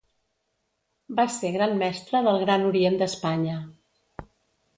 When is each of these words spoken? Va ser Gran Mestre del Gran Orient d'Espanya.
Va 1.19 1.25
ser 1.35 1.51
Gran 1.57 1.75
Mestre 1.81 2.23
del 2.29 2.41
Gran 2.47 2.67
Orient 2.71 2.99
d'Espanya. 3.03 3.61